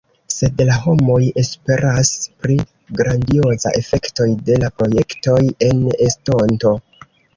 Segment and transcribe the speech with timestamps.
[0.35, 2.13] Sed la homoj esperas
[2.45, 2.57] pri
[3.01, 5.39] grandiozaj efektoj de la projektoj
[5.69, 6.73] en estonto.